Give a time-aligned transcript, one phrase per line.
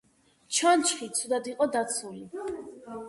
[0.57, 2.47] ჩონჩხი ცუდად იყო დაცული.